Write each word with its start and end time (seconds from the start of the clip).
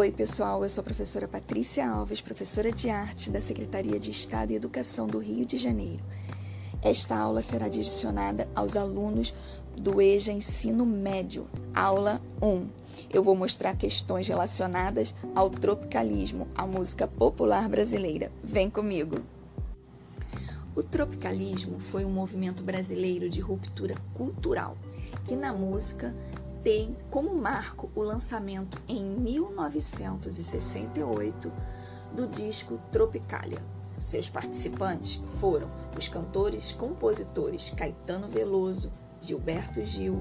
Oi, 0.00 0.10
pessoal, 0.10 0.64
eu 0.64 0.70
sou 0.70 0.80
a 0.80 0.84
professora 0.84 1.28
Patrícia 1.28 1.86
Alves, 1.86 2.22
professora 2.22 2.72
de 2.72 2.88
arte 2.88 3.28
da 3.28 3.38
Secretaria 3.38 4.00
de 4.00 4.10
Estado 4.10 4.50
e 4.50 4.56
Educação 4.56 5.06
do 5.06 5.18
Rio 5.18 5.44
de 5.44 5.58
Janeiro. 5.58 6.02
Esta 6.80 7.18
aula 7.18 7.42
será 7.42 7.68
direcionada 7.68 8.48
aos 8.54 8.78
alunos 8.78 9.34
do 9.78 10.00
EJA 10.00 10.32
Ensino 10.32 10.86
Médio, 10.86 11.46
aula 11.74 12.18
1. 12.40 12.66
Eu 13.12 13.22
vou 13.22 13.36
mostrar 13.36 13.76
questões 13.76 14.26
relacionadas 14.26 15.14
ao 15.34 15.50
tropicalismo, 15.50 16.48
a 16.54 16.66
música 16.66 17.06
popular 17.06 17.68
brasileira. 17.68 18.32
Vem 18.42 18.70
comigo! 18.70 19.16
O 20.74 20.82
tropicalismo 20.82 21.78
foi 21.78 22.06
um 22.06 22.10
movimento 22.10 22.62
brasileiro 22.62 23.28
de 23.28 23.42
ruptura 23.42 23.96
cultural 24.14 24.78
que 25.26 25.36
na 25.36 25.52
música 25.52 26.14
tem 26.62 26.94
como 27.10 27.34
marco 27.34 27.90
o 27.94 28.02
lançamento 28.02 28.76
em 28.86 29.02
1968 29.02 31.50
do 32.14 32.26
disco 32.26 32.78
Tropicalia. 32.92 33.64
Seus 33.96 34.28
participantes 34.28 35.22
foram 35.38 35.70
os 35.96 36.06
cantores 36.08 36.72
compositores 36.72 37.70
Caetano 37.70 38.28
Veloso, 38.28 38.92
Gilberto 39.20 39.82
Gil, 39.84 40.20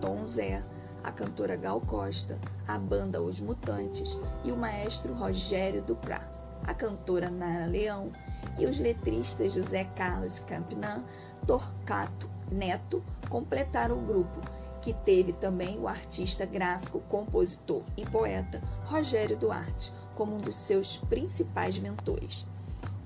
Tom 0.00 0.24
Zé, 0.26 0.62
a 1.02 1.10
cantora 1.10 1.56
Gal 1.56 1.80
Costa, 1.80 2.38
a 2.66 2.78
banda 2.78 3.22
Os 3.22 3.40
Mutantes 3.40 4.18
e 4.44 4.52
o 4.52 4.56
maestro 4.56 5.14
Rogério 5.14 5.82
Duprá, 5.82 6.28
a 6.66 6.74
cantora 6.74 7.30
Nara 7.30 7.64
Leão 7.66 8.12
e 8.58 8.66
os 8.66 8.78
letristas 8.78 9.54
José 9.54 9.84
Carlos 9.96 10.40
Campinan, 10.40 11.02
Torcato 11.46 12.28
Neto 12.50 13.02
completaram 13.28 13.98
o 13.98 14.02
grupo 14.02 14.40
que 14.82 14.92
teve 14.92 15.32
também 15.32 15.78
o 15.78 15.88
artista 15.88 16.44
gráfico, 16.46 17.00
compositor 17.08 17.82
e 17.96 18.04
poeta 18.04 18.62
Rogério 18.84 19.36
Duarte 19.36 19.92
como 20.14 20.36
um 20.36 20.38
dos 20.38 20.56
seus 20.56 20.98
principais 20.98 21.78
mentores. 21.78 22.46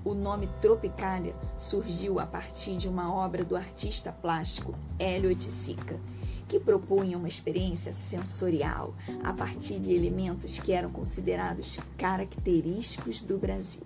O 0.03 0.13
nome 0.13 0.47
Tropicalia 0.61 1.35
surgiu 1.57 2.19
a 2.19 2.25
partir 2.25 2.77
de 2.77 2.87
uma 2.87 3.13
obra 3.13 3.43
do 3.43 3.55
artista 3.55 4.11
plástico 4.11 4.75
Hélio 4.99 5.29
Oiticica, 5.29 5.99
que 6.47 6.59
propunha 6.59 7.17
uma 7.17 7.27
experiência 7.27 7.91
sensorial 7.91 8.93
a 9.23 9.33
partir 9.33 9.79
de 9.79 9.93
elementos 9.93 10.59
que 10.59 10.73
eram 10.73 10.91
considerados 10.91 11.79
característicos 11.97 13.21
do 13.21 13.37
Brasil. 13.37 13.81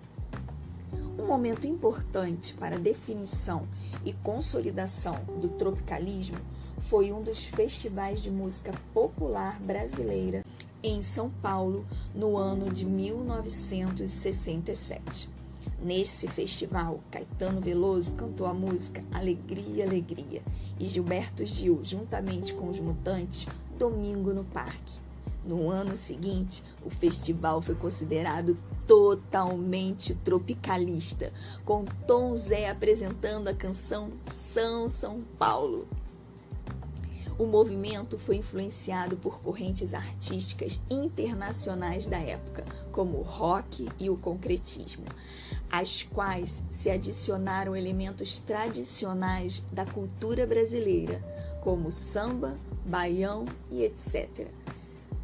Um 1.18 1.26
momento 1.26 1.66
importante 1.66 2.54
para 2.54 2.76
a 2.76 2.78
definição 2.78 3.66
e 4.04 4.12
consolidação 4.12 5.16
do 5.40 5.48
tropicalismo 5.48 6.38
foi 6.80 7.12
um 7.12 7.22
dos 7.22 7.44
festivais 7.44 8.20
de 8.22 8.30
música 8.30 8.72
popular 8.92 9.58
brasileira 9.60 10.44
em 10.82 11.02
São 11.02 11.30
Paulo 11.30 11.86
no 12.14 12.36
ano 12.36 12.70
de 12.72 12.86
1967. 12.86 15.28
Nesse 15.82 16.28
festival, 16.28 17.00
Caetano 17.10 17.60
Veloso 17.60 18.12
cantou 18.12 18.46
a 18.46 18.54
música 18.54 19.02
Alegria, 19.12 19.84
Alegria 19.84 20.42
e 20.78 20.86
Gilberto 20.86 21.44
Gil, 21.46 21.80
juntamente 21.82 22.54
com 22.54 22.68
os 22.68 22.78
Mutantes, 22.80 23.46
Domingo 23.78 24.34
no 24.34 24.44
Parque. 24.44 25.00
No 25.44 25.70
ano 25.70 25.96
seguinte, 25.96 26.62
o 26.84 26.90
festival 26.90 27.62
foi 27.62 27.74
considerado 27.74 28.58
totalmente 28.86 30.14
tropicalista, 30.16 31.32
com 31.64 31.82
Tom 32.06 32.36
Zé 32.36 32.68
apresentando 32.68 33.48
a 33.48 33.54
canção 33.54 34.10
São 34.26 34.86
São 34.88 35.22
Paulo. 35.38 35.88
O 37.40 37.46
movimento 37.46 38.18
foi 38.18 38.36
influenciado 38.36 39.16
por 39.16 39.40
correntes 39.40 39.94
artísticas 39.94 40.78
internacionais 40.90 42.06
da 42.06 42.18
época, 42.18 42.66
como 42.92 43.16
o 43.16 43.22
rock 43.22 43.88
e 43.98 44.10
o 44.10 44.16
concretismo, 44.18 45.06
às 45.72 46.02
quais 46.02 46.62
se 46.70 46.90
adicionaram 46.90 47.74
elementos 47.74 48.38
tradicionais 48.40 49.64
da 49.72 49.86
cultura 49.86 50.46
brasileira, 50.46 51.24
como 51.62 51.90
samba, 51.90 52.58
baião 52.84 53.46
e 53.70 53.84
etc. 53.84 54.48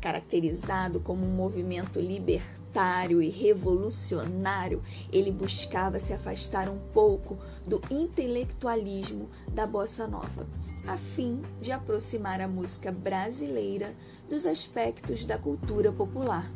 Caracterizado 0.01 1.01
como 1.01 1.27
um 1.27 1.37
movimento 1.37 2.01
libertário 2.01 3.21
e 3.21 3.29
revolucionário, 3.29 4.83
ele 5.13 5.31
buscava 5.31 6.01
se 6.01 6.15
afastar 6.15 6.67
um 6.71 6.79
pouco 6.95 7.37
do 7.67 7.79
intelectualismo 7.91 9.29
da 9.53 9.67
bossa 9.67 10.07
nova 10.07 10.47
a 10.87 10.97
fim 10.97 11.43
de 11.61 11.73
aproximar 11.73 12.41
a 12.41 12.47
música 12.47 12.93
brasileira 12.93 13.95
dos 14.29 14.47
aspectos 14.47 15.27
da 15.27 15.37
cultura 15.37 15.91
popular, 15.91 16.51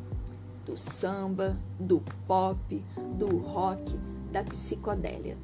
do 0.65 0.77
samba, 0.77 1.59
do 1.79 2.01
pop, 2.29 2.85
do 3.19 3.39
rock, 3.39 3.99
da 4.31 4.45
psicodélia. 4.45 5.37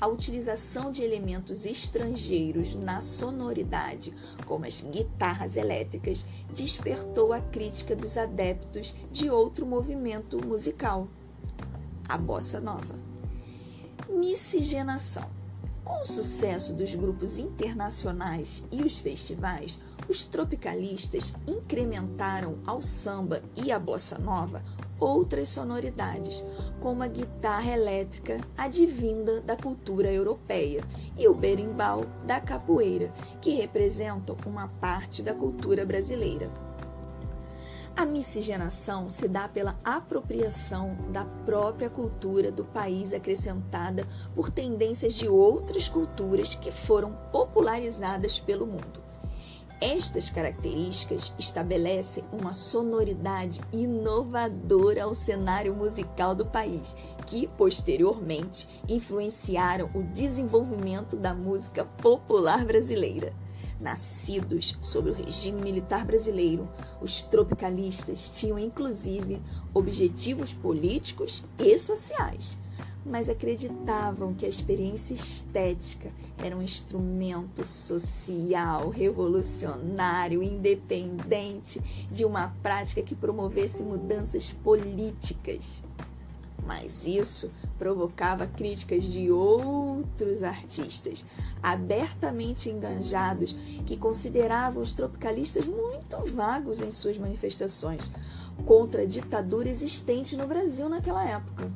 A 0.00 0.06
utilização 0.06 0.90
de 0.90 1.02
elementos 1.02 1.64
estrangeiros 1.64 2.74
na 2.74 3.00
sonoridade, 3.00 4.14
como 4.46 4.66
as 4.66 4.80
guitarras 4.80 5.56
elétricas, 5.56 6.24
despertou 6.52 7.32
a 7.32 7.40
crítica 7.40 7.94
dos 7.94 8.16
adeptos 8.16 8.94
de 9.10 9.30
outro 9.30 9.66
movimento 9.66 10.44
musical, 10.44 11.08
a 12.08 12.16
bossa 12.16 12.60
nova. 12.60 12.94
Miscigenação 14.08 15.41
com 15.84 16.02
o 16.02 16.06
sucesso 16.06 16.74
dos 16.74 16.94
grupos 16.94 17.38
internacionais 17.38 18.64
e 18.70 18.82
os 18.82 18.98
festivais, 18.98 19.80
os 20.08 20.24
tropicalistas 20.24 21.34
incrementaram 21.46 22.58
ao 22.66 22.82
samba 22.82 23.42
e 23.56 23.70
à 23.72 23.78
bossa 23.78 24.18
nova 24.18 24.62
outras 25.02 25.48
sonoridades, 25.48 26.44
como 26.80 27.02
a 27.02 27.08
guitarra 27.08 27.72
elétrica 27.72 28.40
advinda 28.56 29.40
da 29.40 29.56
cultura 29.56 30.12
europeia 30.12 30.84
e 31.18 31.26
o 31.26 31.34
berimbau 31.34 32.04
da 32.24 32.40
capoeira, 32.40 33.12
que 33.40 33.50
representam 33.50 34.36
uma 34.46 34.68
parte 34.68 35.22
da 35.22 35.34
cultura 35.34 35.84
brasileira. 35.84 36.50
A 37.94 38.06
miscigenação 38.06 39.08
se 39.08 39.28
dá 39.28 39.46
pela 39.46 39.78
apropriação 39.84 40.96
da 41.10 41.26
própria 41.44 41.90
cultura 41.90 42.50
do 42.50 42.64
país 42.64 43.12
acrescentada 43.12 44.08
por 44.34 44.50
tendências 44.50 45.12
de 45.12 45.28
outras 45.28 45.90
culturas 45.90 46.54
que 46.54 46.72
foram 46.72 47.12
popularizadas 47.30 48.40
pelo 48.40 48.66
mundo. 48.66 49.02
Estas 49.78 50.30
características 50.30 51.34
estabelecem 51.38 52.24
uma 52.32 52.54
sonoridade 52.54 53.60
inovadora 53.72 55.04
ao 55.04 55.14
cenário 55.14 55.74
musical 55.74 56.34
do 56.34 56.46
país, 56.46 56.96
que 57.26 57.46
posteriormente 57.58 58.68
influenciaram 58.88 59.90
o 59.92 60.02
desenvolvimento 60.02 61.14
da 61.16 61.34
música 61.34 61.84
popular 61.84 62.64
brasileira. 62.64 63.34
Nascidos 63.82 64.78
sob 64.80 65.10
o 65.10 65.12
regime 65.12 65.60
militar 65.60 66.04
brasileiro, 66.04 66.68
os 67.00 67.20
tropicalistas 67.20 68.30
tinham 68.38 68.56
inclusive 68.56 69.42
objetivos 69.74 70.54
políticos 70.54 71.42
e 71.58 71.76
sociais, 71.76 72.60
mas 73.04 73.28
acreditavam 73.28 74.34
que 74.34 74.46
a 74.46 74.48
experiência 74.48 75.14
estética 75.14 76.12
era 76.38 76.56
um 76.56 76.62
instrumento 76.62 77.64
social, 77.64 78.88
revolucionário, 78.88 80.44
independente 80.44 81.82
de 82.08 82.24
uma 82.24 82.54
prática 82.62 83.02
que 83.02 83.16
promovesse 83.16 83.82
mudanças 83.82 84.52
políticas 84.52 85.82
mas 86.64 87.06
isso 87.06 87.50
provocava 87.78 88.46
críticas 88.46 89.04
de 89.04 89.30
outros 89.30 90.42
artistas 90.42 91.26
abertamente 91.62 92.70
enganjados 92.70 93.52
que 93.84 93.96
consideravam 93.96 94.82
os 94.82 94.92
tropicalistas 94.92 95.66
muito 95.66 96.16
vagos 96.34 96.80
em 96.80 96.90
suas 96.90 97.18
manifestações 97.18 98.10
contra 98.64 99.02
a 99.02 99.06
ditadura 99.06 99.68
existente 99.68 100.36
no 100.36 100.46
Brasil 100.46 100.88
naquela 100.88 101.26
época. 101.28 101.70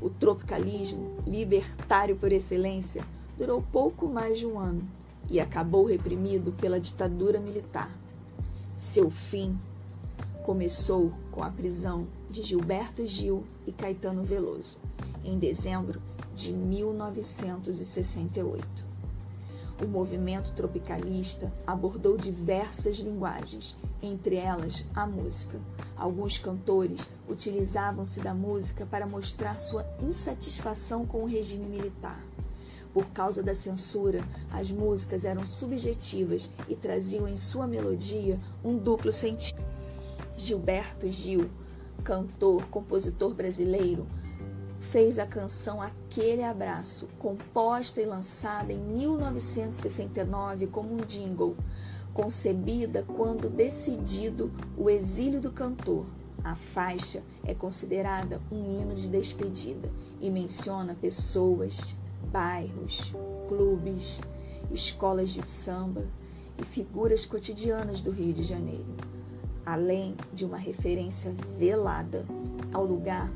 O 0.00 0.10
tropicalismo, 0.10 1.16
libertário 1.26 2.16
por 2.16 2.32
excelência, 2.32 3.04
durou 3.38 3.62
pouco 3.62 4.08
mais 4.08 4.38
de 4.38 4.46
um 4.46 4.58
ano 4.58 4.88
e 5.30 5.38
acabou 5.38 5.86
reprimido 5.86 6.52
pela 6.52 6.80
ditadura 6.80 7.38
militar. 7.38 7.90
Seu 8.74 9.10
fim 9.10 9.56
começou 10.42 11.12
com 11.30 11.42
a 11.42 11.50
prisão 11.50 12.08
de 12.28 12.42
Gilberto 12.42 13.06
Gil 13.06 13.44
e 13.66 13.72
Caetano 13.72 14.24
Veloso, 14.24 14.78
em 15.24 15.38
dezembro 15.38 16.00
de 16.34 16.52
1968. 16.52 18.92
O 19.82 19.86
movimento 19.86 20.52
tropicalista 20.52 21.52
abordou 21.66 22.16
diversas 22.16 22.98
linguagens, 22.98 23.76
entre 24.00 24.36
elas 24.36 24.84
a 24.94 25.06
música. 25.06 25.60
Alguns 25.96 26.38
cantores 26.38 27.10
utilizavam-se 27.28 28.20
da 28.20 28.32
música 28.32 28.86
para 28.86 29.06
mostrar 29.06 29.58
sua 29.58 29.84
insatisfação 30.00 31.04
com 31.04 31.24
o 31.24 31.26
regime 31.26 31.66
militar. 31.66 32.24
Por 32.94 33.06
causa 33.06 33.42
da 33.42 33.54
censura, 33.54 34.22
as 34.50 34.70
músicas 34.70 35.24
eram 35.24 35.46
subjetivas 35.46 36.50
e 36.68 36.76
traziam 36.76 37.26
em 37.26 37.36
sua 37.36 37.66
melodia 37.66 38.38
um 38.62 38.76
duplo 38.76 39.10
sentido. 39.10 39.62
Gilberto 40.36 41.10
Gil 41.10 41.50
cantor, 42.02 42.66
compositor 42.68 43.34
brasileiro, 43.34 44.06
fez 44.78 45.18
a 45.18 45.26
canção 45.26 45.80
Aquele 45.80 46.42
Abraço, 46.42 47.08
composta 47.18 48.00
e 48.00 48.04
lançada 48.04 48.72
em 48.72 48.80
1969 48.80 50.66
como 50.66 50.92
um 50.92 50.98
jingle, 50.98 51.56
concebida 52.12 53.02
quando 53.02 53.48
decidido 53.48 54.50
o 54.76 54.90
exílio 54.90 55.40
do 55.40 55.50
cantor. 55.52 56.04
A 56.44 56.56
faixa 56.56 57.22
é 57.44 57.54
considerada 57.54 58.42
um 58.50 58.68
hino 58.68 58.94
de 58.94 59.08
despedida 59.08 59.88
e 60.20 60.28
menciona 60.28 60.94
pessoas, 60.94 61.96
bairros, 62.32 63.14
clubes, 63.48 64.20
escolas 64.70 65.30
de 65.30 65.42
samba 65.42 66.04
e 66.58 66.64
figuras 66.64 67.24
cotidianas 67.24 68.02
do 68.02 68.10
Rio 68.10 68.32
de 68.32 68.42
Janeiro, 68.42 68.94
além 69.64 70.16
de 70.32 70.44
uma 70.44 70.56
referência 70.56 71.32
velada 71.58 72.26
ao 72.72 72.84
lugar 72.84 73.30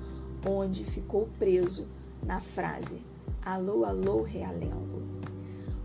onde 0.46 0.84
ficou 0.84 1.28
preso 1.38 1.88
na 2.25 2.40
frase 2.40 3.00
Alô, 3.46 3.84
alô, 3.84 4.23
Realengo. 4.23 5.02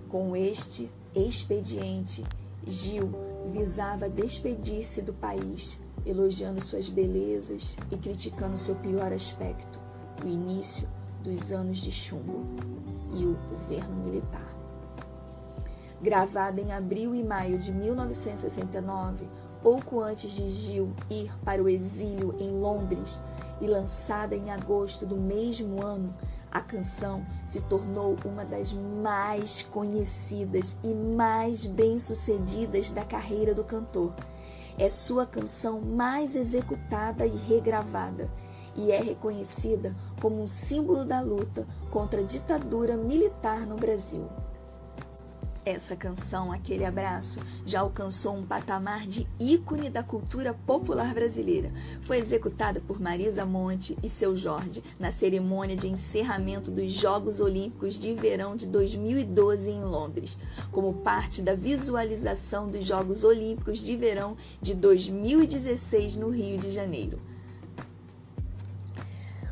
Com 0.10 0.36
este 0.36 0.90
expediente, 1.14 2.26
Gil 2.66 3.14
visava 3.54 4.10
despedir-se 4.10 5.04
do 5.04 5.14
país, 5.14 5.80
elogiando 6.04 6.60
suas 6.60 6.90
belezas 6.90 7.78
e 7.92 7.98
criticando 7.98 8.58
seu 8.58 8.74
pior 8.78 9.14
aspecto, 9.14 9.80
o 10.26 10.28
início 10.28 10.90
dos 11.24 11.52
anos 11.52 11.78
de 11.78 11.92
chumbo 11.92 12.48
e 13.16 13.26
o 13.26 13.38
governo 13.52 13.96
militar. 13.98 14.52
Gravada 16.02 16.60
em 16.60 16.74
abril 16.74 17.14
e 17.14 17.24
maio 17.24 17.60
de 17.60 17.72
1969, 17.72 19.30
pouco 19.62 20.00
antes 20.00 20.32
de 20.32 20.50
Gil 20.50 20.94
ir 21.10 21.32
para 21.44 21.62
o 21.62 21.70
exílio 21.70 22.36
em 22.40 22.52
Londres, 22.52 23.20
e 23.62 23.68
lançada 23.68 24.36
em 24.36 24.50
agosto 24.50 25.06
do 25.06 25.16
mesmo 25.16 25.82
ano, 25.82 26.14
a 26.52 26.60
canção 26.60 27.26
se 27.46 27.62
tornou 27.62 28.18
uma 28.26 28.44
das 28.44 28.74
mais 28.74 29.62
conhecidas 29.62 30.76
e 30.84 30.94
mais 30.94 31.66
bem-sucedidas 31.66 32.90
da 32.90 33.06
carreira 33.06 33.54
do 33.54 33.64
cantor. 33.64 34.14
É 34.78 34.90
sua 34.90 35.26
canção 35.26 35.80
mais 35.80 36.36
executada 36.36 37.26
e 37.26 37.38
regravada 37.48 38.30
e 38.76 38.92
é 38.92 39.02
reconhecida 39.02 39.96
como 40.20 40.42
um 40.42 40.48
símbolo 40.48 41.06
da 41.06 41.22
luta 41.22 41.68
contra 41.90 42.22
a 42.22 42.26
ditadura 42.26 42.98
militar 42.98 43.66
no 43.68 43.76
Brasil. 43.76 44.28
Essa 45.64 45.96
canção, 45.96 46.52
Aquele 46.52 46.84
Abraço, 46.84 47.40
já 47.68 47.82
alcançou 47.82 48.36
um 48.36 48.44
patamar 48.44 49.06
de 49.06 49.28
ícone 49.40 49.92
da 49.92 50.02
cultura 50.02 50.56
popular 50.66 51.14
brasileira. 51.14 51.72
Foi 52.02 52.18
executada 52.18 52.82
por 52.82 53.00
Marisa 53.00 53.46
Monte 53.46 53.96
e 54.02 54.10
seu 54.10 54.36
Jorge 54.36 54.84
na 55.00 55.12
cerimônia 55.12 55.76
de 55.76 55.88
encerramento 55.88 56.72
dos 56.72 56.92
Jogos 56.92 57.40
Olímpicos 57.40 58.00
de 58.00 58.16
Verão 58.16 58.56
de 58.56 58.66
2012 58.66 59.70
em 59.70 59.84
Londres, 59.84 60.36
como 60.72 60.96
parte 60.96 61.44
da 61.44 61.54
visualização 61.54 62.68
dos 62.68 62.84
Jogos 62.84 63.24
Olímpicos 63.24 63.86
de 63.86 63.96
Verão 63.96 64.36
de 64.60 64.74
2016 64.74 66.16
no 66.16 66.30
Rio 66.30 66.58
de 66.58 66.72
Janeiro. 66.72 67.31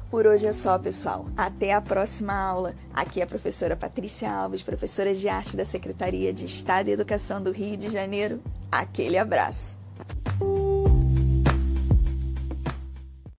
Por 0.10 0.26
hoje 0.26 0.48
é 0.48 0.54
só, 0.54 0.80
pessoal. 0.80 1.28
Até 1.38 1.72
a 1.72 1.80
próxima 1.80 2.34
aula. 2.34 2.74
Aqui 2.92 3.22
é 3.22 3.24
a 3.24 3.28
professora 3.28 3.76
Patrícia 3.76 4.32
Alves, 4.32 4.64
professora 4.64 5.14
de 5.14 5.30
arte 5.30 5.56
da 5.56 5.64
Secretaria 5.64 6.34
de 6.34 6.46
Estado 6.46 6.90
e 6.90 6.94
Educação 6.94 7.40
do 7.40 7.52
Rio 7.52 7.78
de 7.78 7.90
Janeiro. 7.90 8.42
Aquele 8.72 9.20
abraço. 9.20 9.78